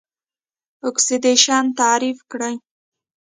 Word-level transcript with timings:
اکسیدیشن 0.87 1.63
تعریف 1.79 2.17
کړئ. 2.31 2.55